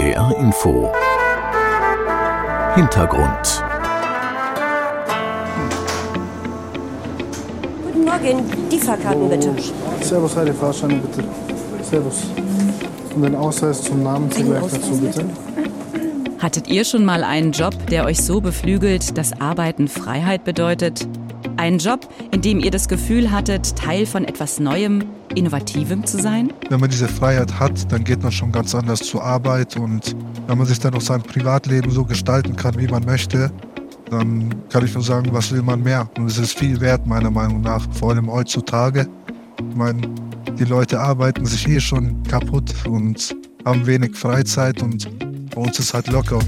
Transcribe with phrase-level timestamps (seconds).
[0.00, 0.90] NDR Info
[2.74, 3.62] Hintergrund
[7.84, 9.54] Guten Morgen, die Fahrkarten bitte.
[10.00, 11.22] Servus, Heidi, Fahrscheine bitte.
[11.82, 12.22] Servus.
[13.14, 15.26] Und den Ausweis zum Namen zugleich dazu bitte.
[16.38, 21.06] Hattet ihr schon mal einen Job, der euch so beflügelt, dass Arbeiten Freiheit bedeutet?
[21.60, 25.04] Einen Job, in dem ihr das Gefühl hattet, Teil von etwas Neuem,
[25.34, 26.54] Innovativem zu sein?
[26.70, 30.16] Wenn man diese Freiheit hat, dann geht man schon ganz anders zur Arbeit und
[30.46, 33.52] wenn man sich dann auch sein Privatleben so gestalten kann, wie man möchte,
[34.08, 36.08] dann kann ich nur sagen, was will man mehr?
[36.16, 39.06] Und es ist viel wert, meiner Meinung nach, vor allem heutzutage.
[39.58, 40.00] Ich meine,
[40.58, 45.10] die Leute arbeiten sich eh schon kaputt und haben wenig Freizeit und
[45.54, 46.38] bei uns ist halt locker.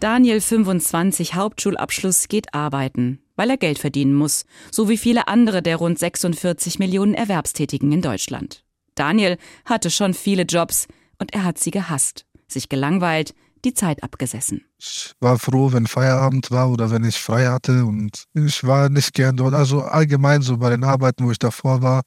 [0.00, 5.76] Daniel 25 Hauptschulabschluss geht arbeiten, weil er Geld verdienen muss, so wie viele andere der
[5.76, 8.64] rund 46 Millionen Erwerbstätigen in Deutschland.
[8.94, 10.88] Daniel hatte schon viele Jobs
[11.18, 13.34] und er hat sie gehasst, sich gelangweilt,
[13.64, 14.64] die Zeit abgesessen.
[14.78, 19.14] Ich war froh, wenn Feierabend war oder wenn ich frei hatte und ich war nicht
[19.14, 19.54] gern dort.
[19.54, 22.02] Also allgemein so bei den Arbeiten, wo ich davor war,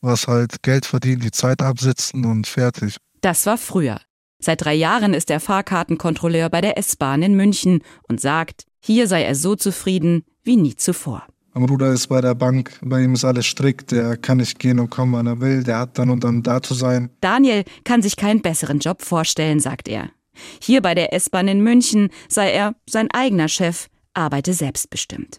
[0.00, 2.96] war es halt Geld verdienen, die Zeit absitzen und fertig.
[3.20, 4.00] Das war früher.
[4.38, 9.22] Seit drei Jahren ist er Fahrkartenkontrolleur bei der S-Bahn in München und sagt, hier sei
[9.22, 11.26] er so zufrieden wie nie zuvor.
[11.54, 14.78] Mein Bruder ist bei der Bank, bei ihm ist alles strikt, der kann nicht gehen
[14.78, 17.08] und kommen, wann er will, der hat dann und dann da zu sein.
[17.20, 20.10] Daniel kann sich keinen besseren Job vorstellen, sagt er.
[20.60, 25.38] Hier bei der S-Bahn in München sei er sein eigener Chef, arbeite selbstbestimmt.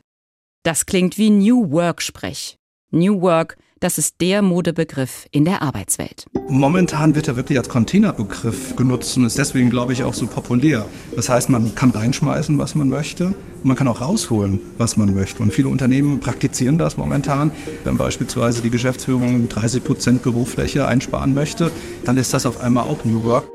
[0.63, 2.55] Das klingt wie New Work-Sprech.
[2.91, 6.25] New Work das ist der Modebegriff in der Arbeitswelt.
[6.47, 10.85] Momentan wird er wirklich als Containerbegriff genutzt und ist deswegen, glaube ich, auch so populär.
[11.15, 15.13] Das heißt, man kann reinschmeißen, was man möchte und man kann auch rausholen, was man
[15.13, 15.43] möchte.
[15.43, 17.51] Und viele Unternehmen praktizieren das momentan.
[17.83, 21.71] Wenn beispielsweise die Geschäftsführung 30 Prozent Bürofläche einsparen möchte,
[22.05, 23.47] dann ist das auf einmal auch New Work.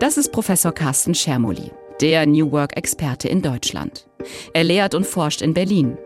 [0.00, 4.08] Das ist Professor Carsten Schermoli, der New Work-Experte in Deutschland.
[4.54, 5.96] Er lehrt und forscht in Berlin.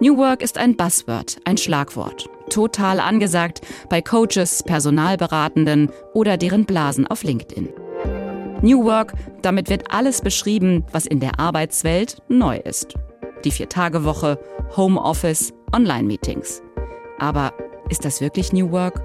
[0.00, 7.06] New Work ist ein Buzzword, ein Schlagwort total angesagt bei Coaches, Personalberatenden oder deren Blasen
[7.06, 7.68] auf LinkedIn.
[8.62, 12.94] New Work, damit wird alles beschrieben, was in der Arbeitswelt neu ist.
[13.44, 14.38] Die Vier-Tage-Woche,
[14.76, 16.60] Homeoffice, Online-Meetings.
[17.18, 17.52] Aber
[17.88, 19.00] ist das wirklich New Work?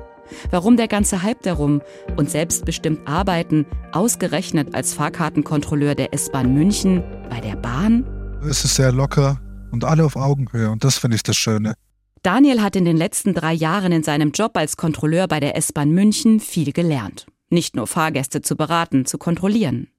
[0.49, 1.81] Warum der ganze Hype darum
[2.17, 8.05] und selbstbestimmt arbeiten, ausgerechnet als Fahrkartenkontrolleur der S-Bahn München bei der Bahn?
[8.41, 9.39] Es ist sehr locker
[9.71, 11.75] und alle auf Augenhöhe und das finde ich das Schöne.
[12.23, 15.91] Daniel hat in den letzten drei Jahren in seinem Job als Kontrolleur bei der S-Bahn
[15.91, 17.25] München viel gelernt.
[17.49, 19.89] Nicht nur Fahrgäste zu beraten, zu kontrollieren.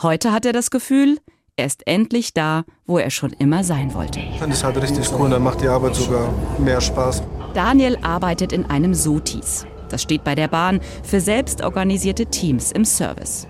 [0.00, 1.18] Heute hat er das Gefühl,
[1.56, 4.20] er ist endlich da, wo er schon immer sein wollte.
[4.20, 7.24] Ich finde es halt richtig cool, dann macht die Arbeit sogar mehr Spaß.
[7.52, 9.66] Daniel arbeitet in einem SOTIS.
[9.88, 13.48] Das steht bei der Bahn für selbstorganisierte Teams im Service.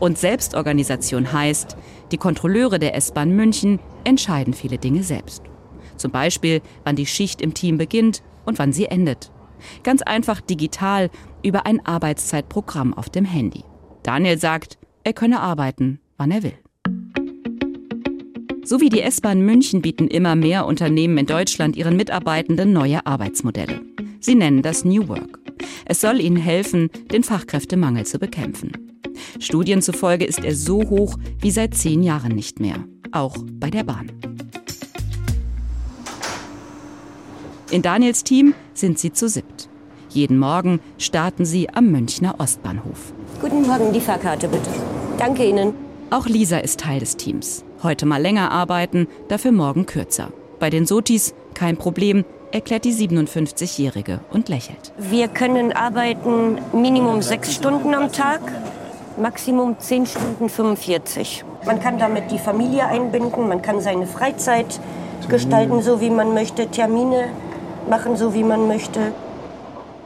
[0.00, 1.76] Und Selbstorganisation heißt,
[2.10, 5.44] die Kontrolleure der S-Bahn München entscheiden viele Dinge selbst.
[5.98, 9.30] Zum Beispiel, wann die Schicht im Team beginnt und wann sie endet.
[9.82, 11.10] Ganz einfach digital
[11.42, 13.64] über ein Arbeitszeitprogramm auf dem Handy.
[14.02, 16.58] Daniel sagt, er könne arbeiten, wann er will.
[18.64, 23.80] So wie die S-Bahn München bieten immer mehr Unternehmen in Deutschland ihren Mitarbeitenden neue Arbeitsmodelle.
[24.20, 25.38] Sie nennen das New Work.
[25.86, 28.72] Es soll ihnen helfen, den Fachkräftemangel zu bekämpfen.
[29.40, 33.84] Studien zufolge ist er so hoch wie seit zehn Jahren nicht mehr, auch bei der
[33.84, 34.12] Bahn.
[37.70, 39.68] In Daniels Team sind sie zu siebt.
[40.08, 43.12] Jeden Morgen starten sie am Münchner Ostbahnhof.
[43.42, 44.70] Guten Morgen, die Fahrkarte bitte.
[45.18, 45.74] Danke Ihnen.
[46.08, 47.64] Auch Lisa ist Teil des Teams.
[47.82, 50.32] Heute mal länger arbeiten, dafür morgen kürzer.
[50.58, 54.94] Bei den Sotis kein Problem, erklärt die 57-Jährige und lächelt.
[54.96, 58.40] Wir können arbeiten Minimum sechs Stunden am Tag,
[59.20, 61.44] Maximum zehn Stunden 45.
[61.66, 64.80] Man kann damit die Familie einbinden, man kann seine Freizeit
[65.28, 67.28] gestalten, so wie man möchte, Termine
[67.88, 69.12] machen, so wie man möchte.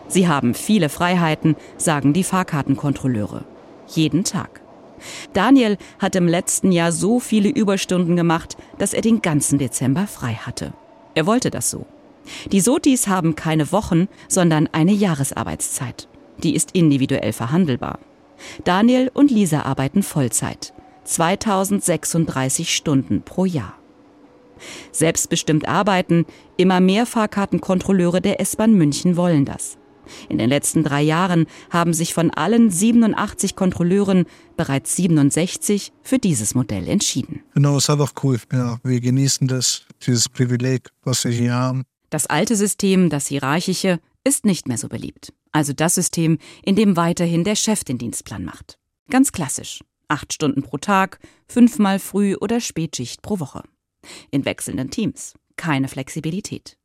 [0.08, 3.44] Sie haben viele Freiheiten, sagen die Fahrkartenkontrolleure.
[3.88, 4.60] Jeden Tag.
[5.32, 10.34] Daniel hat im letzten Jahr so viele Überstunden gemacht, dass er den ganzen Dezember frei
[10.34, 10.72] hatte.
[11.14, 11.86] Er wollte das so.
[12.52, 16.08] Die Sotis haben keine Wochen, sondern eine Jahresarbeitszeit.
[16.42, 17.98] Die ist individuell verhandelbar.
[18.64, 20.72] Daniel und Lisa arbeiten Vollzeit.
[21.04, 23.74] 2036 Stunden pro Jahr.
[24.92, 26.26] Selbstbestimmt arbeiten,
[26.56, 29.78] immer mehr Fahrkartenkontrolleure der S-Bahn München wollen das.
[30.28, 34.26] In den letzten drei Jahren haben sich von allen 87 Kontrolleuren
[34.56, 37.42] bereits 67 für dieses Modell entschieden.
[37.54, 38.38] Genau, ist einfach cool.
[38.52, 41.84] Ja, wir genießen das, dieses Privileg, was wir hier haben.
[42.10, 45.32] Das alte System, das hierarchische, ist nicht mehr so beliebt.
[45.52, 48.78] Also das System, in dem weiterhin der Chef den Dienstplan macht.
[49.10, 49.80] Ganz klassisch.
[50.08, 51.18] Acht Stunden pro Tag,
[51.48, 53.62] fünfmal Früh- oder Spätschicht pro Woche.
[54.30, 55.34] In wechselnden Teams.
[55.56, 56.76] Keine Flexibilität.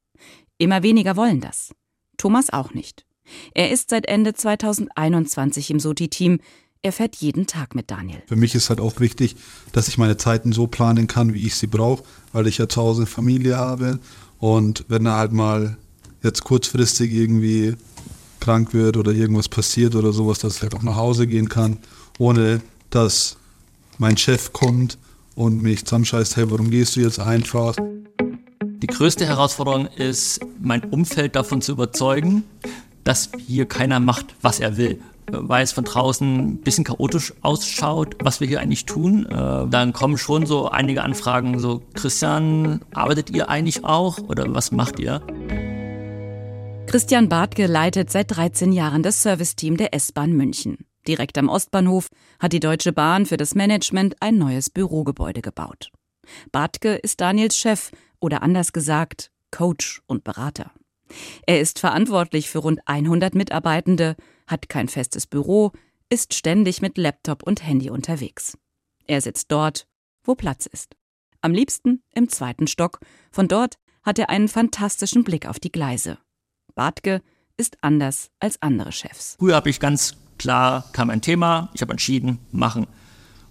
[0.58, 1.74] Immer weniger wollen das.
[2.18, 3.06] Thomas auch nicht.
[3.54, 6.40] Er ist seit Ende 2021 im SOTI-Team.
[6.82, 8.22] Er fährt jeden Tag mit Daniel.
[8.28, 9.36] Für mich ist halt auch wichtig,
[9.72, 12.82] dass ich meine Zeiten so planen kann, wie ich sie brauche, weil ich ja zu
[12.82, 14.00] Hause Familie habe.
[14.40, 15.78] Und wenn er halt mal
[16.24, 17.76] jetzt kurzfristig irgendwie
[18.40, 21.78] krank wird oder irgendwas passiert oder sowas, dass ich halt auch nach Hause gehen kann,
[22.20, 23.38] ohne dass
[23.98, 24.98] mein Chef kommt
[25.38, 27.76] und mich zusammenscheißt, hey, warum gehst du jetzt einfach?
[28.60, 32.44] Die größte Herausforderung ist, mein Umfeld davon zu überzeugen,
[33.04, 35.00] dass hier keiner macht, was er will.
[35.32, 39.26] Weil es von draußen ein bisschen chaotisch ausschaut, was wir hier eigentlich tun.
[39.28, 44.72] Äh, dann kommen schon so einige Anfragen, so Christian, arbeitet ihr eigentlich auch oder was
[44.72, 45.22] macht ihr?
[46.88, 50.78] Christian Bartke leitet seit 13 Jahren das Serviceteam der S-Bahn München.
[51.08, 52.10] Direkt am Ostbahnhof
[52.40, 55.92] hat die Deutsche Bahn für das Management ein neues Bürogebäude gebaut.
[56.52, 60.72] Bartke ist Daniels Chef oder anders gesagt Coach und Berater.
[61.46, 65.72] Er ist verantwortlich für rund 100 Mitarbeitende, hat kein festes Büro,
[66.10, 68.58] ist ständig mit Laptop und Handy unterwegs.
[69.06, 69.88] Er sitzt dort,
[70.26, 70.96] wo Platz ist.
[71.40, 73.00] Am liebsten im zweiten Stock.
[73.32, 76.18] Von dort hat er einen fantastischen Blick auf die Gleise.
[76.76, 77.22] Bartke
[77.56, 79.36] ist anders als andere Chefs.
[79.40, 82.88] Früher habe ich ganz klar, kam ein Thema, ich habe entschieden, machen.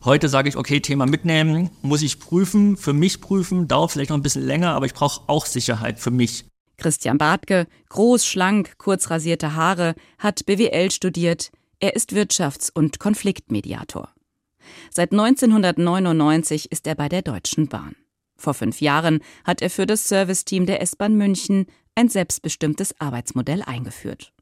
[0.04, 4.16] Heute sage ich, okay, Thema mitnehmen, muss ich prüfen, für mich prüfen, dauert vielleicht noch
[4.16, 6.44] ein bisschen länger, aber ich brauche auch Sicherheit für mich.
[6.76, 11.50] Christian Bartke, groß, schlank, kurz rasierte Haare, hat BWL studiert.
[11.80, 14.10] Er ist Wirtschafts- und Konfliktmediator.
[14.90, 17.96] Seit 1999 ist er bei der Deutschen Bahn.
[18.36, 24.32] Vor fünf Jahren hat er für das Serviceteam der S-Bahn München ein selbstbestimmtes Arbeitsmodell eingeführt.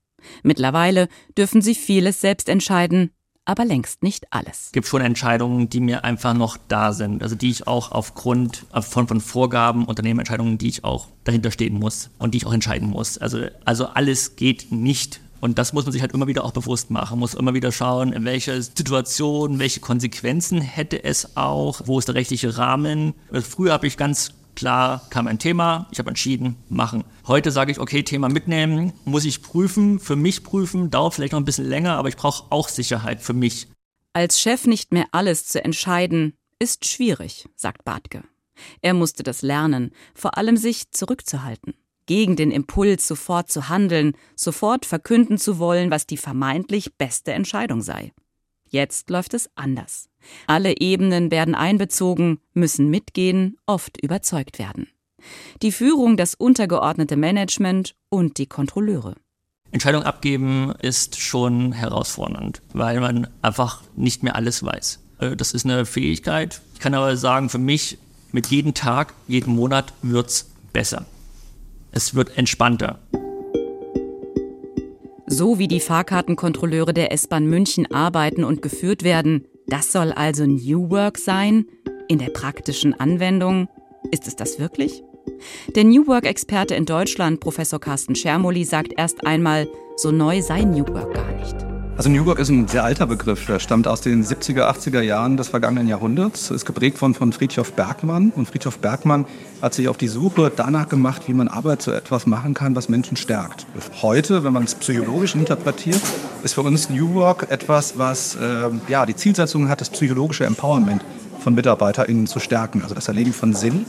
[0.43, 3.11] Mittlerweile dürfen sie vieles selbst entscheiden,
[3.44, 4.67] aber längst nicht alles.
[4.67, 8.67] Es gibt schon Entscheidungen, die mir einfach noch da sind, also die ich auch aufgrund
[8.81, 12.88] von, von Vorgaben, Unternehmenentscheidungen, die ich auch dahinter stehen muss und die ich auch entscheiden
[12.88, 13.19] muss.
[13.19, 15.21] Also, also alles geht nicht.
[15.41, 18.15] Und das muss man sich halt immer wieder auch bewusst machen, muss immer wieder schauen,
[18.15, 23.12] in welcher Situation, welche Konsequenzen hätte es auch, wo ist der rechtliche Rahmen.
[23.31, 27.05] Also früher habe ich ganz Klar kam ein Thema, ich habe entschieden, machen.
[27.27, 31.41] Heute sage ich, okay, Thema mitnehmen, muss ich prüfen, für mich prüfen, dauert vielleicht noch
[31.41, 33.69] ein bisschen länger, aber ich brauche auch Sicherheit für mich.
[34.12, 38.23] Als Chef nicht mehr alles zu entscheiden, ist schwierig, sagt Bartke.
[38.81, 41.75] Er musste das lernen, vor allem sich zurückzuhalten,
[42.06, 47.83] gegen den Impuls sofort zu handeln, sofort verkünden zu wollen, was die vermeintlich beste Entscheidung
[47.83, 48.12] sei.
[48.75, 50.09] Jetzt läuft es anders.
[50.49, 54.88] Alle Ebenen werden einbezogen, müssen mitgehen, oft überzeugt werden.
[55.62, 59.15] Die Führung, das untergeordnete Management und die Kontrolleure.
[59.71, 64.99] Entscheidung abgeben ist schon herausfordernd, weil man einfach nicht mehr alles weiß.
[65.20, 66.61] Äh, das ist eine Fähigkeit.
[66.75, 67.99] Ich kann aber sagen, für mich,
[68.32, 71.06] mit jedem Tag, jeden Monat wird es besser.
[71.93, 72.99] Es wird entspannter.
[75.26, 80.91] So wie die Fahrkartenkontrolleure der S-Bahn München arbeiten und geführt werden, das soll also New
[80.91, 81.67] Work sein?
[82.09, 83.69] In der praktischen Anwendung?
[84.11, 85.03] Ist es das wirklich?
[85.75, 89.67] Der New Work-Experte in Deutschland, Professor Carsten Schermoli, sagt erst einmal,
[89.97, 91.74] so neu sei New Work gar nicht.
[91.96, 93.46] Also New Work ist ein sehr alter Begriff.
[93.46, 96.51] Der stammt aus den 70er, 80er Jahren des vergangenen Jahrhunderts.
[96.51, 98.32] Ist geprägt von, von Friedhof Bergmann.
[98.34, 99.27] Und Friedhof Bergmann
[99.63, 102.89] hat sich auf die Suche danach gemacht, wie man Arbeit zu etwas machen kann, was
[102.89, 103.67] Menschen stärkt.
[104.03, 106.01] Heute, wenn man es psychologisch interpretiert,
[106.43, 111.05] ist für uns New Work etwas, was äh, ja, die Zielsetzung hat, das psychologische Empowerment
[111.39, 112.82] von MitarbeiterInnen zu stärken.
[112.82, 113.86] Also das Erleben von Sinn,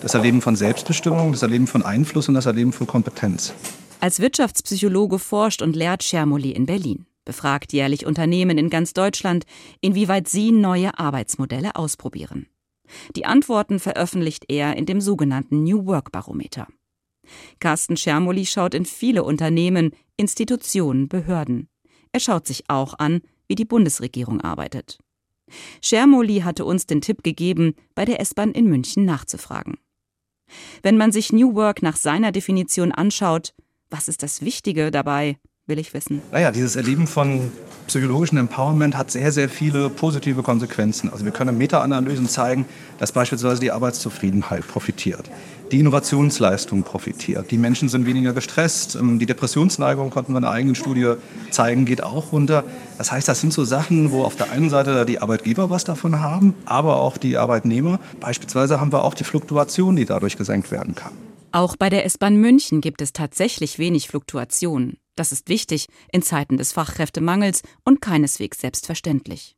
[0.00, 3.52] das Erleben von Selbstbestimmung, das Erleben von Einfluss und das Erleben von Kompetenz.
[3.98, 9.44] Als Wirtschaftspsychologe forscht und lehrt Schermoli in Berlin befragt jährlich Unternehmen in ganz Deutschland,
[9.82, 12.46] inwieweit sie neue Arbeitsmodelle ausprobieren.
[13.16, 16.66] Die Antworten veröffentlicht er in dem sogenannten New Work Barometer.
[17.60, 21.68] Carsten Schermoli schaut in viele Unternehmen, Institutionen, Behörden.
[22.12, 24.96] Er schaut sich auch an, wie die Bundesregierung arbeitet.
[25.82, 29.76] Schermoli hatte uns den Tipp gegeben, bei der S-Bahn in München nachzufragen.
[30.82, 33.52] Wenn man sich New Work nach seiner Definition anschaut,
[33.90, 35.36] was ist das Wichtige dabei?
[35.68, 36.22] Will ich wissen.
[36.32, 37.52] Naja, dieses Erleben von
[37.86, 41.10] psychologischen Empowerment hat sehr, sehr viele positive Konsequenzen.
[41.10, 42.66] Also wir können Meta-Analysen zeigen,
[42.98, 45.30] dass beispielsweise die Arbeitszufriedenheit profitiert,
[45.72, 50.54] die Innovationsleistung profitiert, die Menschen sind weniger gestresst, ähm, die Depressionsneigung, konnten wir in einer
[50.54, 51.14] eigenen Studie
[51.50, 52.64] zeigen, geht auch runter.
[52.98, 56.20] Das heißt, das sind so Sachen, wo auf der einen Seite die Arbeitgeber was davon
[56.20, 58.00] haben, aber auch die Arbeitnehmer.
[58.20, 61.12] Beispielsweise haben wir auch die Fluktuation, die dadurch gesenkt werden kann.
[61.52, 64.98] Auch bei der S-Bahn München gibt es tatsächlich wenig Fluktuation.
[65.18, 69.56] Das ist wichtig in Zeiten des Fachkräftemangels und keineswegs selbstverständlich.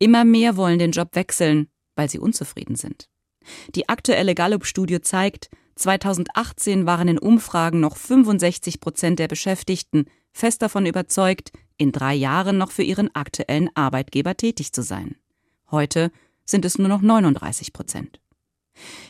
[0.00, 3.08] Immer mehr wollen den Job wechseln, weil sie unzufrieden sind.
[3.76, 10.86] Die aktuelle Gallup-Studie zeigt, 2018 waren in Umfragen noch 65 Prozent der Beschäftigten fest davon
[10.86, 15.14] überzeugt, in drei Jahren noch für ihren aktuellen Arbeitgeber tätig zu sein.
[15.70, 16.10] Heute
[16.44, 18.20] sind es nur noch 39 Prozent.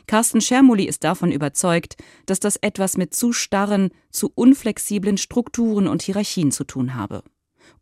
[0.07, 6.03] Carsten Schermuli ist davon überzeugt, dass das etwas mit zu starren, zu unflexiblen Strukturen und
[6.03, 7.23] Hierarchien zu tun habe.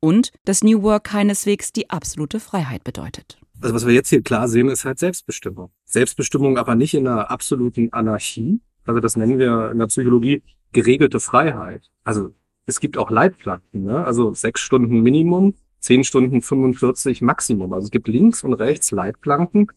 [0.00, 3.38] Und dass New Work keineswegs die absolute Freiheit bedeutet.
[3.60, 5.70] Also was wir jetzt hier klar sehen, ist halt Selbstbestimmung.
[5.84, 8.60] Selbstbestimmung aber nicht in einer absoluten Anarchie.
[8.84, 10.42] Also das nennen wir in der Psychologie
[10.72, 11.90] geregelte Freiheit.
[12.04, 12.34] Also
[12.66, 14.04] es gibt auch Leitplanken, ne?
[14.04, 17.72] also sechs Stunden Minimum, zehn Stunden 45 Maximum.
[17.72, 19.68] Also es gibt links und rechts Leitplanken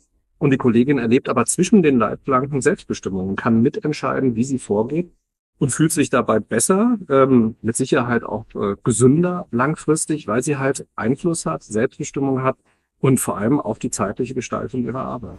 [0.42, 5.12] und die Kollegin erlebt aber zwischen den Leitplanken Selbstbestimmung und kann mitentscheiden, wie sie vorgeht
[5.60, 10.88] und fühlt sich dabei besser, ähm, mit Sicherheit auch äh, gesünder langfristig, weil sie halt
[10.96, 12.58] Einfluss hat, Selbstbestimmung hat
[13.00, 15.38] und vor allem auf die zeitliche Gestaltung ihrer Arbeit.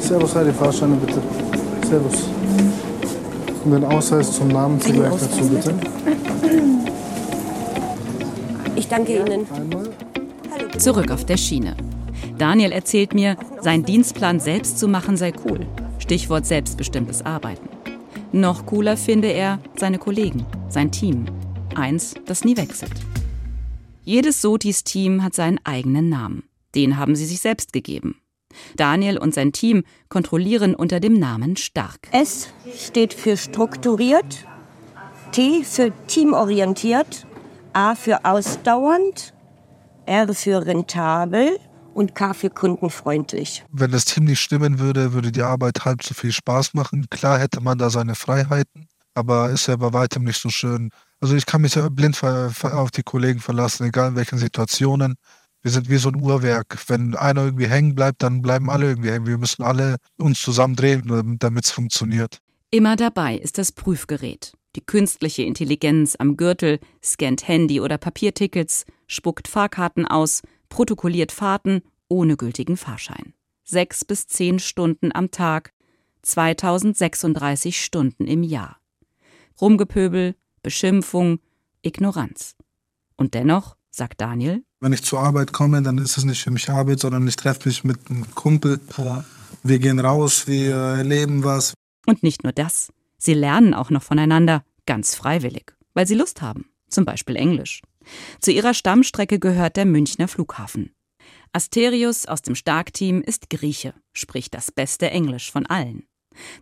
[0.00, 1.20] Servus, Heidi, Fahrscheine bitte.
[1.86, 2.26] Servus.
[3.66, 5.74] Und den Ausweis zum Namen zugleich dazu, bitte.
[8.76, 9.46] Ich danke Ihnen.
[9.52, 10.07] Einmal.
[10.78, 11.76] Zurück auf der Schiene.
[12.38, 15.66] Daniel erzählt mir, sein Dienstplan selbst zu machen sei cool.
[15.98, 17.68] Stichwort selbstbestimmtes Arbeiten.
[18.30, 21.26] Noch cooler finde er seine Kollegen, sein Team.
[21.74, 22.92] Eins, das nie wechselt.
[24.04, 26.44] Jedes Sotis-Team hat seinen eigenen Namen.
[26.76, 28.20] Den haben sie sich selbst gegeben.
[28.76, 32.08] Daniel und sein Team kontrollieren unter dem Namen Stark.
[32.12, 34.46] S steht für strukturiert,
[35.32, 37.26] T für teamorientiert,
[37.72, 39.34] A für ausdauernd,
[40.08, 41.58] R für rentabel
[41.92, 43.64] und K für kundenfreundlich.
[43.70, 47.06] Wenn das Team nicht stimmen würde, würde die Arbeit halb so viel Spaß machen.
[47.10, 50.90] Klar hätte man da seine Freiheiten, aber ist ja bei weitem nicht so schön.
[51.20, 55.16] Also ich kann mich ja blind auf die Kollegen verlassen, egal in welchen Situationen.
[55.62, 56.78] Wir sind wie so ein Uhrwerk.
[56.86, 59.26] Wenn einer irgendwie hängen bleibt, dann bleiben alle irgendwie hängen.
[59.26, 62.38] Wir müssen alle uns zusammendrehen, damit es funktioniert.
[62.70, 64.52] Immer dabei ist das Prüfgerät.
[64.78, 72.36] Die künstliche Intelligenz am Gürtel scannt Handy oder Papiertickets, spuckt Fahrkarten aus, protokolliert Fahrten ohne
[72.36, 73.34] gültigen Fahrschein.
[73.64, 75.72] Sechs bis zehn Stunden am Tag,
[76.22, 78.78] 2036 Stunden im Jahr.
[79.60, 81.40] Rumgepöbel, Beschimpfung,
[81.82, 82.54] Ignoranz.
[83.16, 86.70] Und dennoch, sagt Daniel, Wenn ich zur Arbeit komme, dann ist es nicht für mich
[86.70, 88.78] Arbeit, sondern ich treffe mich mit einem Kumpel.
[89.64, 91.74] Wir gehen raus, wir erleben was.
[92.06, 92.92] Und nicht nur das.
[93.18, 96.70] Sie lernen auch noch voneinander, ganz freiwillig, weil sie Lust haben.
[96.88, 97.82] Zum Beispiel Englisch.
[98.40, 100.92] Zu ihrer Stammstrecke gehört der Münchner Flughafen.
[101.52, 106.04] Asterius aus dem Starkteam ist Grieche, spricht das beste Englisch von allen.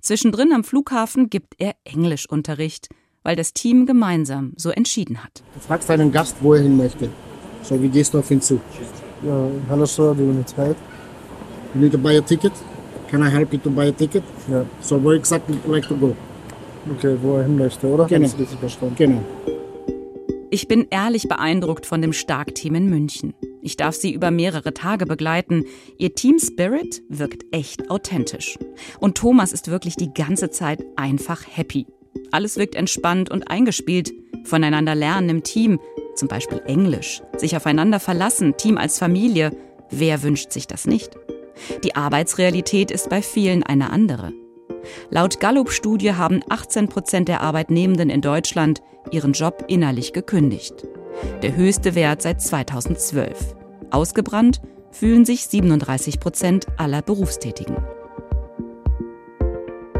[0.00, 2.88] Zwischendrin am Flughafen gibt er Englischunterricht,
[3.22, 5.44] weil das Team gemeinsam so entschieden hat.
[5.54, 7.08] Du fragst deinen Gast, wo er hin möchte.
[7.62, 8.60] So, wie gehst du auf ihn zu?
[9.22, 10.76] Ja, hello sir, do you need help?
[11.74, 12.52] You need to buy a ticket?
[13.08, 14.24] Can I help you to buy a ticket?
[14.50, 14.64] Ja.
[14.80, 16.16] So, where exactly would you like to go?
[16.90, 18.06] Okay, wo er hin möchte, oder?
[18.06, 18.28] Genau.
[18.96, 19.22] Genau.
[20.50, 23.34] Ich bin ehrlich beeindruckt von dem Starkteam in München.
[23.62, 25.64] Ich darf sie über mehrere Tage begleiten.
[25.98, 28.56] Ihr Team Spirit wirkt echt authentisch.
[29.00, 31.86] Und Thomas ist wirklich die ganze Zeit einfach happy.
[32.30, 34.12] Alles wirkt entspannt und eingespielt.
[34.44, 35.80] Voneinander lernen im Team,
[36.14, 39.50] zum Beispiel Englisch, sich aufeinander verlassen, Team als Familie.
[39.90, 41.16] Wer wünscht sich das nicht?
[41.82, 44.32] Die Arbeitsrealität ist bei vielen eine andere.
[45.10, 50.86] Laut Gallup-Studie haben 18 Prozent der Arbeitnehmenden in Deutschland ihren Job innerlich gekündigt.
[51.42, 53.56] Der höchste Wert seit 2012.
[53.90, 57.76] Ausgebrannt fühlen sich 37 Prozent aller Berufstätigen.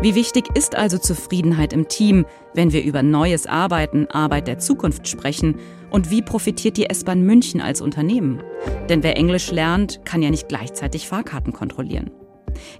[0.02, 5.08] Wie wichtig ist also Zufriedenheit im Team, wenn wir über neues Arbeiten, Arbeit der Zukunft
[5.08, 5.56] sprechen?
[5.90, 8.42] Und wie profitiert die S-Bahn München als Unternehmen?
[8.88, 12.10] Denn wer Englisch lernt, kann ja nicht gleichzeitig Fahrkarten kontrollieren.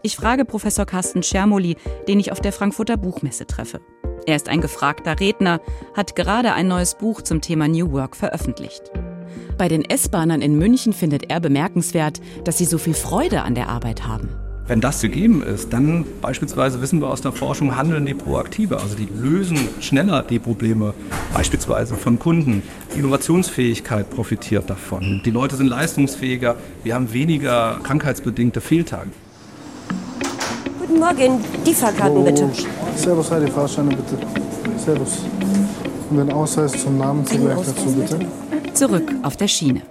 [0.03, 1.77] Ich frage Professor Carsten Schermoli,
[2.09, 3.81] den ich auf der Frankfurter Buchmesse treffe.
[4.27, 5.61] Er ist ein gefragter Redner,
[5.95, 8.91] hat gerade ein neues Buch zum Thema New Work veröffentlicht.
[9.59, 13.69] Bei den S-Bahnern in München findet er bemerkenswert, dass sie so viel Freude an der
[13.69, 14.29] Arbeit haben.
[14.69, 18.81] Wenn das gegeben ist, dann beispielsweise wissen wir aus der Forschung, handeln die proaktiver.
[18.81, 20.93] Also die lösen schneller die Probleme,
[21.33, 22.65] beispielsweise von Kunden.
[22.97, 25.23] Innovationsfähigkeit profitiert davon.
[25.25, 26.57] Die Leute sind leistungsfähiger.
[26.83, 29.11] Wir haben weniger krankheitsbedingte Fehltage.
[30.89, 32.49] Guten Morgen, die Fahrkarten bitte.
[32.97, 34.19] Servus, Heidi, Fahrscheine bitte.
[34.79, 35.19] Servus.
[36.11, 38.19] Und den Ausweis zum Namen zugleich dazu, bitte.
[38.73, 39.83] Zurück auf der Schiene.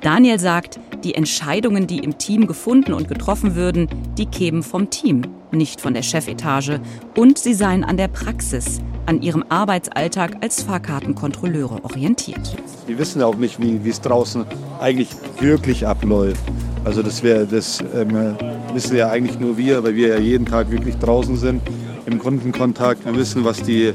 [0.00, 5.22] Daniel sagt, Die Entscheidungen, die im Team gefunden und getroffen würden, die kämen vom Team,
[5.50, 6.78] nicht von der Chefetage.
[7.16, 12.54] Und sie seien an der Praxis, an ihrem Arbeitsalltag als Fahrkartenkontrolleure orientiert.
[12.86, 14.44] Die wissen auch nicht, wie es draußen
[14.78, 15.08] eigentlich
[15.40, 16.42] wirklich abläuft.
[16.84, 18.36] Also das, wär, das ähm,
[18.74, 21.62] wissen ja eigentlich nur wir, weil wir ja jeden Tag wirklich draußen sind,
[22.06, 23.04] im Kundenkontakt.
[23.04, 23.92] Wir wissen, was die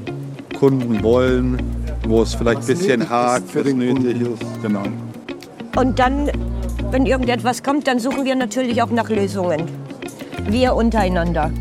[0.60, 1.58] Kunden wollen,
[2.08, 4.62] wo es vielleicht ein bisschen hakt, was nötig ist.
[4.62, 4.84] Genau.
[5.76, 6.32] Und dann,
[6.92, 9.64] wenn irgendetwas kommt, dann suchen wir natürlich auch nach Lösungen.
[10.48, 11.52] Wir untereinander.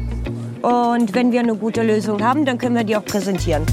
[0.62, 3.64] Und wenn wir eine gute Lösung haben, dann können wir die auch präsentieren.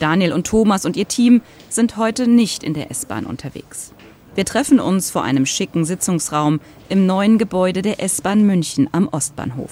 [0.00, 3.92] Daniel und Thomas und ihr Team sind heute nicht in der S-Bahn unterwegs.
[4.34, 9.70] Wir treffen uns vor einem schicken Sitzungsraum im neuen Gebäude der S-Bahn München am Ostbahnhof.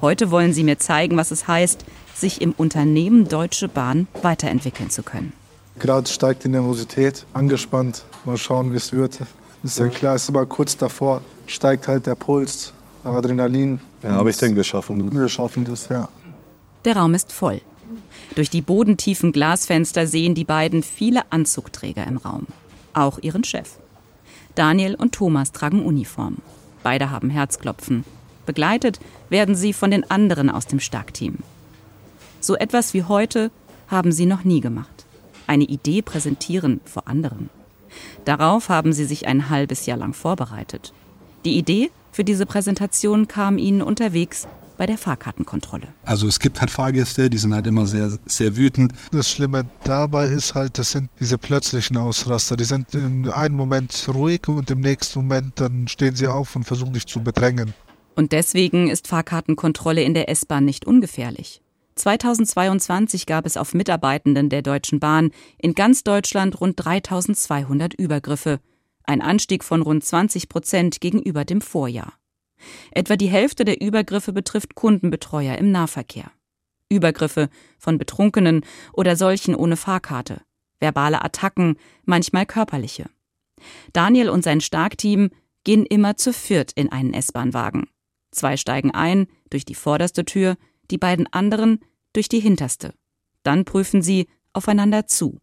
[0.00, 5.02] Heute wollen sie mir zeigen, was es heißt, sich im Unternehmen Deutsche Bahn weiterentwickeln zu
[5.02, 5.32] können.
[5.80, 8.04] Gerade steigt die Nervosität, angespannt.
[8.24, 9.18] Mal schauen, wie es wird.
[9.64, 13.80] Ist ja klar, ist immer kurz davor, steigt halt der Puls, Adrenalin.
[14.02, 15.18] Ja, aber ich denke, wir schaffen das.
[15.18, 16.08] Wir schaffen das, ja.
[16.84, 17.60] Der Raum ist voll.
[18.36, 22.46] Durch die bodentiefen Glasfenster sehen die beiden viele Anzugträger im Raum.
[22.92, 23.78] Auch ihren Chef.
[24.54, 26.38] Daniel und Thomas tragen Uniform.
[26.82, 28.04] Beide haben Herzklopfen.
[28.46, 31.38] Begleitet werden sie von den anderen aus dem Starkteam.
[32.40, 33.50] So etwas wie heute
[33.88, 35.04] haben sie noch nie gemacht.
[35.46, 37.50] Eine Idee präsentieren vor anderen.
[38.24, 40.92] Darauf haben sie sich ein halbes Jahr lang vorbereitet.
[41.44, 44.46] Die Idee für diese Präsentation kam ihnen unterwegs
[44.80, 45.88] bei der Fahrkartenkontrolle.
[46.06, 48.94] Also es gibt halt Fahrgäste, die sind halt immer sehr, sehr wütend.
[49.12, 52.56] Das Schlimme dabei ist halt, das sind diese plötzlichen Ausraster.
[52.56, 56.64] Die sind in einem Moment ruhig und im nächsten Moment dann stehen sie auf und
[56.64, 57.74] versuchen dich zu bedrängen.
[58.16, 61.60] Und deswegen ist Fahrkartenkontrolle in der S-Bahn nicht ungefährlich.
[61.96, 68.60] 2022 gab es auf Mitarbeitenden der Deutschen Bahn in ganz Deutschland rund 3200 Übergriffe,
[69.04, 72.14] ein Anstieg von rund 20 Prozent gegenüber dem Vorjahr.
[72.90, 76.30] Etwa die Hälfte der Übergriffe betrifft Kundenbetreuer im Nahverkehr.
[76.88, 77.48] Übergriffe
[77.78, 80.42] von Betrunkenen oder solchen ohne Fahrkarte,
[80.80, 83.08] verbale Attacken, manchmal körperliche.
[83.92, 85.30] Daniel und sein Starkteam
[85.64, 87.88] gehen immer zu viert in einen S-Bahn-Wagen.
[88.32, 90.56] Zwei steigen ein durch die vorderste Tür,
[90.90, 91.80] die beiden anderen
[92.12, 92.94] durch die hinterste.
[93.42, 95.40] Dann prüfen sie aufeinander zu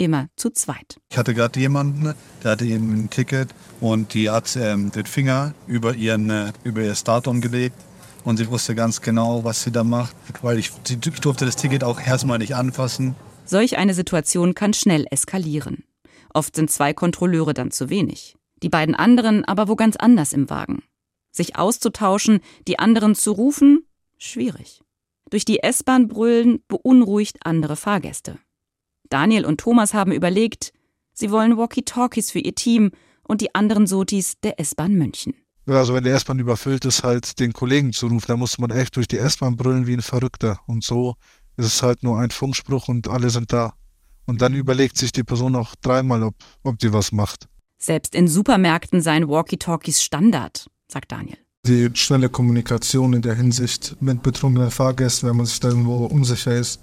[0.00, 0.98] immer zu zweit.
[1.10, 5.54] Ich hatte gerade jemanden, der hatte eben ein Ticket und die hat ähm, den Finger
[5.66, 7.76] über, ihren, äh, über ihr Starton gelegt
[8.24, 11.84] und sie wusste ganz genau, was sie da macht, weil ich, ich durfte das Ticket
[11.84, 13.14] auch erstmal nicht anfassen.
[13.44, 15.84] Solch eine Situation kann schnell eskalieren.
[16.32, 18.36] Oft sind zwei Kontrolleure dann zu wenig.
[18.62, 20.82] Die beiden anderen aber wo ganz anders im Wagen.
[21.32, 23.84] Sich auszutauschen, die anderen zu rufen,
[24.18, 24.82] schwierig.
[25.30, 28.38] Durch die S-Bahn brüllen beunruhigt andere Fahrgäste.
[29.10, 30.72] Daniel und Thomas haben überlegt,
[31.12, 32.92] sie wollen Walkie-Talkies für ihr Team
[33.24, 35.34] und die anderen Sotis der S-Bahn München.
[35.66, 38.96] Also wenn die S-Bahn überfüllt ist, halt den Kollegen zu rufen, da muss man echt
[38.96, 40.60] durch die S-Bahn brüllen wie ein Verrückter.
[40.66, 41.16] Und so
[41.56, 43.74] ist es halt nur ein Funkspruch und alle sind da.
[44.26, 47.48] Und dann überlegt sich die Person auch dreimal, ob, ob die was macht.
[47.78, 51.38] Selbst in Supermärkten seien Walkie-Talkies Standard, sagt Daniel.
[51.66, 56.54] Die schnelle Kommunikation in der Hinsicht mit betrunkenen Fahrgästen, wenn man sich da irgendwo unsicher
[56.54, 56.80] ist,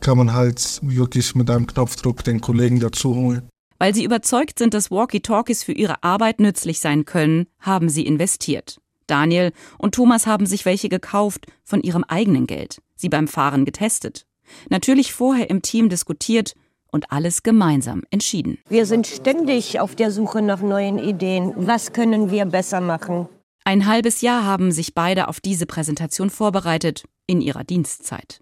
[0.00, 3.48] kann man halt wirklich mit einem Knopfdruck den Kollegen dazu holen.
[3.78, 8.80] Weil sie überzeugt sind, dass Walkie-Talkies für ihre Arbeit nützlich sein können, haben sie investiert.
[9.06, 14.26] Daniel und Thomas haben sich welche gekauft von ihrem eigenen Geld, sie beim Fahren getestet.
[14.68, 16.54] Natürlich vorher im Team diskutiert
[16.90, 18.58] und alles gemeinsam entschieden.
[18.68, 21.52] Wir sind ständig auf der Suche nach neuen Ideen.
[21.56, 23.28] Was können wir besser machen?
[23.64, 28.40] Ein halbes Jahr haben sich beide auf diese Präsentation vorbereitet in ihrer Dienstzeit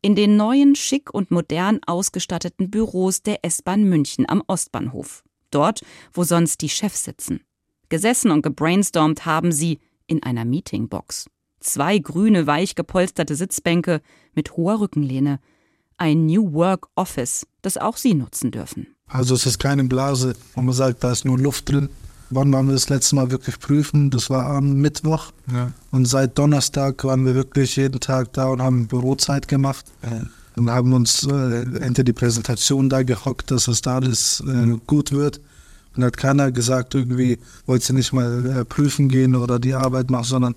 [0.00, 6.24] in den neuen, schick und modern ausgestatteten Büros der S-Bahn München am Ostbahnhof, dort, wo
[6.24, 7.40] sonst die Chefs sitzen.
[7.88, 11.26] Gesessen und gebrainstormt haben sie in einer Meetingbox.
[11.60, 14.00] Zwei grüne, weich gepolsterte Sitzbänke
[14.34, 15.40] mit hoher Rückenlehne.
[15.96, 18.88] Ein New Work Office, das auch Sie nutzen dürfen.
[19.06, 21.90] Also es ist keine Blase, wo man sagt, da ist nur Luft drin.
[22.34, 24.10] Wann waren wir das letzte Mal wirklich prüfen?
[24.10, 25.32] Das war am Mittwoch.
[25.52, 25.72] Ja.
[25.90, 29.86] Und seit Donnerstag waren wir wirklich jeden Tag da und haben Bürozeit gemacht.
[30.02, 30.22] Ja.
[30.56, 35.12] Und haben uns äh, hinter die Präsentation da gehockt, dass es da alles äh, gut
[35.12, 35.40] wird.
[35.96, 40.10] Und hat keiner gesagt, irgendwie wollt ihr nicht mal äh, prüfen gehen oder die Arbeit
[40.10, 40.54] machen, sondern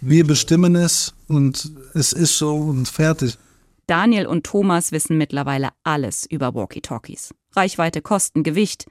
[0.00, 3.38] wir bestimmen es und es ist so und fertig.
[3.86, 7.34] Daniel und Thomas wissen mittlerweile alles über Walkie-Talkies.
[7.54, 8.86] Reichweite, Kosten, Gewicht.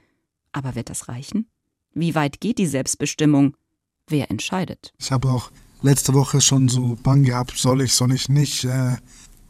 [0.52, 1.46] Aber wird das reichen?
[1.98, 3.54] Wie weit geht die Selbstbestimmung?
[4.06, 4.92] Wer entscheidet?
[4.98, 8.64] Ich habe auch letzte Woche schon so Bang gehabt, soll ich, soll ich nicht.
[8.64, 8.96] Äh,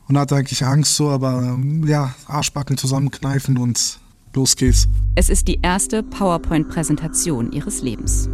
[0.06, 3.98] und hatte eigentlich Angst so, aber ähm, ja, Arschbacken zusammenkneifen und
[4.32, 4.86] los geht's.
[5.16, 8.28] Es ist die erste PowerPoint-Präsentation ihres Lebens.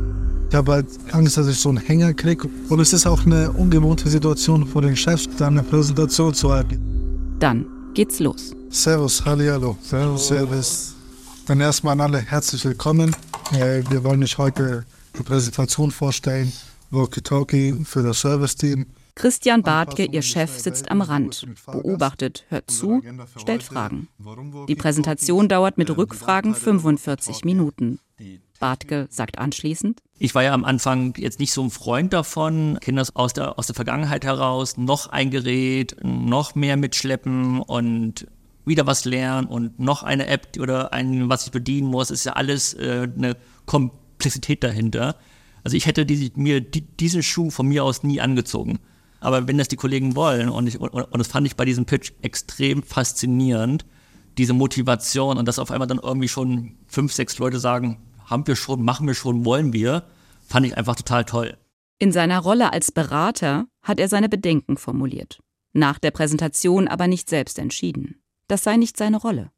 [0.51, 2.51] Ich habe halt Angst, dass ich so einen Hänger kriege.
[2.69, 7.37] Und es ist auch eine ungewohnte Situation vor den Chefs, da eine Präsentation zu halten.
[7.39, 8.55] Dann geht's los.
[8.69, 10.92] Servus, hallo, Servus, Servus.
[11.47, 13.17] Dann erstmal an alle herzlich willkommen.
[13.53, 16.53] Äh, wir wollen euch heute eine Präsentation vorstellen.
[16.91, 18.87] Walkie-Talkie für das Service-Team.
[19.17, 23.03] Christian Bartke, ihr Chef, sitzt am Rand, beobachtet, hört zu,
[23.37, 24.09] stellt Fragen.
[24.69, 27.99] Die Präsentation dauert mit Rückfragen 45 Minuten.
[28.61, 30.01] Bartke sagt anschließend.
[30.19, 33.67] Ich war ja am Anfang jetzt nicht so ein Freund davon, Kinder aus der, aus
[33.67, 38.29] der Vergangenheit heraus, noch ein Gerät, noch mehr mitschleppen und
[38.65, 42.35] wieder was lernen und noch eine App oder ein, was ich bedienen muss, ist ja
[42.35, 45.17] alles äh, eine Komplexität dahinter.
[45.65, 48.79] Also ich hätte die, mir die, diesen Schuh von mir aus nie angezogen.
[49.21, 51.87] Aber wenn das die Kollegen wollen, und, ich, und, und das fand ich bei diesem
[51.87, 53.85] Pitch extrem faszinierend,
[54.39, 58.57] diese Motivation und dass auf einmal dann irgendwie schon fünf, sechs Leute sagen, haben wir
[58.57, 60.05] schon, machen wir schon, wollen wir,
[60.47, 61.57] fand ich einfach total toll.
[61.99, 65.41] In seiner Rolle als Berater hat er seine Bedenken formuliert,
[65.73, 68.22] nach der Präsentation aber nicht selbst entschieden.
[68.49, 69.51] Das sei nicht seine Rolle.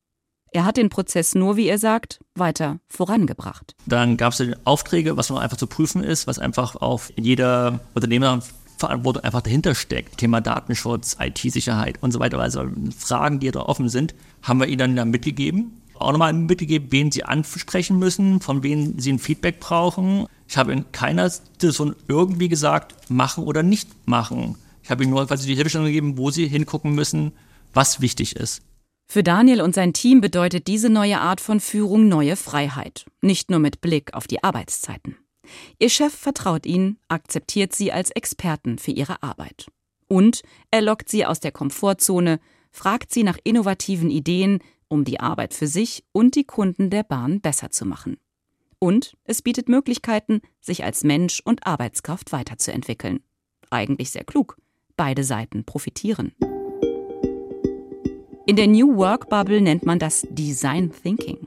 [0.54, 3.74] Er hat den Prozess nur, wie er sagt, weiter vorangebracht.
[3.86, 9.24] Dann gab es Aufträge, was noch einfach zu prüfen ist, was einfach auf jeder Unternehmerverantwortung
[9.24, 10.18] einfach dahinter steckt.
[10.18, 12.38] Thema Datenschutz, IT-Sicherheit und so weiter.
[12.38, 12.66] Also
[12.96, 15.82] Fragen, die da offen sind, haben wir ihnen dann mitgegeben.
[15.94, 20.26] Auch nochmal mitgegeben, wen sie ansprechen müssen, von wem sie ein Feedback brauchen.
[20.46, 24.56] Ich habe in keiner Situation irgendwie gesagt, machen oder nicht machen.
[24.84, 27.32] Ich habe ihnen nur quasi die Hilfestellung gegeben, wo sie hingucken müssen,
[27.72, 28.62] was wichtig ist.
[29.14, 33.60] Für Daniel und sein Team bedeutet diese neue Art von Führung neue Freiheit, nicht nur
[33.60, 35.16] mit Blick auf die Arbeitszeiten.
[35.78, 39.68] Ihr Chef vertraut ihnen, akzeptiert sie als Experten für ihre Arbeit.
[40.08, 42.40] Und er lockt sie aus der Komfortzone,
[42.72, 47.40] fragt sie nach innovativen Ideen, um die Arbeit für sich und die Kunden der Bahn
[47.40, 48.16] besser zu machen.
[48.80, 53.20] Und es bietet Möglichkeiten, sich als Mensch und Arbeitskraft weiterzuentwickeln.
[53.70, 54.56] Eigentlich sehr klug.
[54.96, 56.34] Beide Seiten profitieren.
[58.46, 61.38] In der New Work Bubble nennt man das Design Thinking.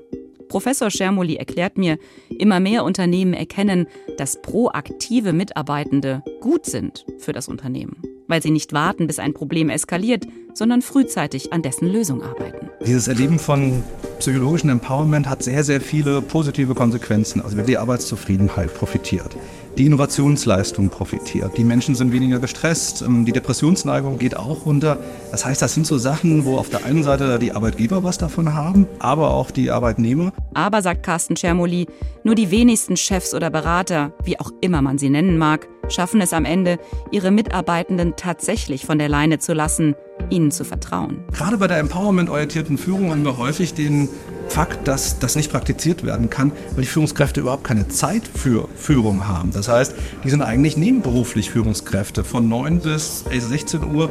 [0.50, 2.00] Professor Schermoli erklärt mir,
[2.40, 3.86] immer mehr Unternehmen erkennen,
[4.18, 9.70] dass proaktive Mitarbeitende gut sind für das Unternehmen, weil sie nicht warten, bis ein Problem
[9.70, 12.72] eskaliert, sondern frühzeitig an dessen Lösung arbeiten.
[12.84, 13.84] Dieses Erleben von
[14.18, 17.42] psychologischen Empowerment hat sehr, sehr viele positive Konsequenzen.
[17.42, 19.36] Also die Arbeitszufriedenheit profitiert
[19.78, 21.58] die Innovationsleistung profitiert.
[21.58, 24.98] Die Menschen sind weniger gestresst, ähm, die Depressionsneigung geht auch runter.
[25.32, 28.54] Das heißt, das sind so Sachen, wo auf der einen Seite die Arbeitgeber was davon
[28.54, 30.32] haben, aber auch die Arbeitnehmer.
[30.54, 31.88] Aber, sagt Carsten Schermoli,
[32.24, 36.34] nur die wenigsten Chefs oder Berater, wie auch immer man sie nennen mag, schaffen es
[36.34, 36.80] am Ende,
[37.12, 39.96] ihre Mitarbeitenden tatsächlich von der Leine zu lassen,
[40.30, 41.24] ihnen zu vertrauen.
[41.32, 44.10] Gerade bei der empowerment-orientierten Führung haben wir häufig den
[44.50, 49.28] Fakt, dass das nicht praktiziert werden kann, weil die Führungskräfte überhaupt keine Zeit für Führung
[49.28, 49.52] haben.
[49.52, 52.24] Das heißt, die sind eigentlich nebenberuflich Führungskräfte.
[52.24, 54.10] Von 9 bis 16 Uhr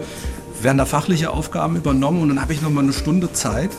[0.62, 3.70] werden da fachliche Aufgaben übernommen und dann habe ich noch mal eine Stunde Zeit,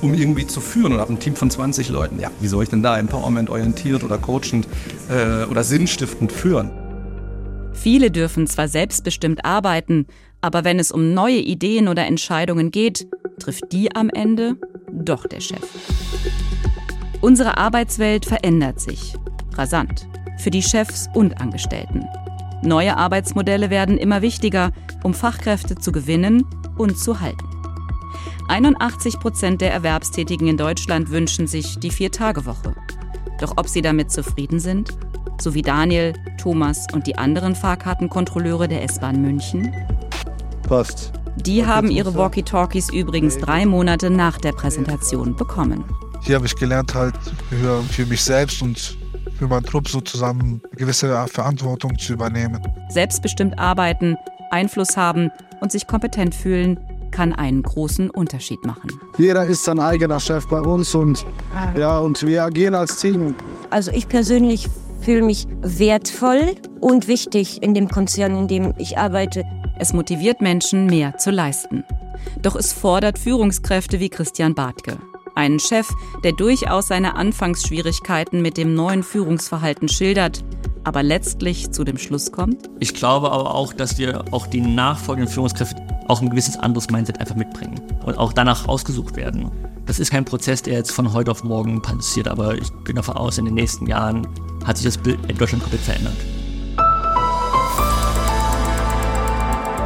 [0.00, 2.20] um irgendwie zu führen und habe ein Team von 20 Leuten.
[2.20, 4.66] Ja, wie soll ich denn da Empowerment orientiert oder coachend
[5.08, 6.70] äh, oder sinnstiftend führen?
[7.72, 10.06] Viele dürfen zwar selbstbestimmt arbeiten,
[10.42, 13.06] aber wenn es um neue Ideen oder Entscheidungen geht,
[13.38, 14.56] trifft die am Ende
[14.92, 15.62] doch der Chef.
[17.20, 19.14] Unsere Arbeitswelt verändert sich.
[19.54, 20.06] Rasant.
[20.38, 22.04] Für die Chefs und Angestellten.
[22.62, 24.72] Neue Arbeitsmodelle werden immer wichtiger,
[25.04, 26.44] um Fachkräfte zu gewinnen
[26.76, 27.48] und zu halten.
[28.48, 32.74] 81 Prozent der Erwerbstätigen in Deutschland wünschen sich die Vier-Tage-Woche.
[33.40, 34.90] Doch ob sie damit zufrieden sind?
[35.40, 39.72] So wie Daniel, Thomas und die anderen Fahrkartenkontrolleure der S-Bahn München?
[40.62, 41.12] Passt.
[41.36, 45.84] Die haben ihre Walkie-Talkies übrigens drei Monate nach der Präsentation bekommen.
[46.22, 47.14] Hier habe ich gelernt, halt
[47.48, 48.96] für, für mich selbst und
[49.38, 52.60] für meinen Trupp so zusammen eine gewisse Verantwortung zu übernehmen.
[52.90, 54.16] Selbstbestimmt arbeiten,
[54.50, 56.78] Einfluss haben und sich kompetent fühlen,
[57.10, 58.90] kann einen großen Unterschied machen.
[59.18, 61.24] Jeder ist sein eigener Chef bei uns und,
[61.76, 63.34] ja, und wir agieren als Team.
[63.70, 64.68] Also ich persönlich
[65.00, 69.44] fühle mich wertvoll und wichtig in dem Konzern, in dem ich arbeite.
[69.82, 71.82] Es motiviert Menschen, mehr zu leisten.
[72.40, 74.96] Doch es fordert Führungskräfte wie Christian Bartke.
[75.34, 75.88] Einen Chef,
[76.22, 80.44] der durchaus seine Anfangsschwierigkeiten mit dem neuen Führungsverhalten schildert,
[80.84, 82.70] aber letztlich zu dem Schluss kommt?
[82.78, 87.18] Ich glaube aber auch, dass wir auch die nachfolgenden Führungskräfte auch ein gewisses anderes Mindset
[87.18, 89.50] einfach mitbringen und auch danach ausgesucht werden.
[89.86, 93.16] Das ist kein Prozess, der jetzt von heute auf morgen passiert, aber ich bin davon
[93.16, 94.28] aus, in den nächsten Jahren
[94.64, 96.14] hat sich das Bild in Deutschland komplett verändert.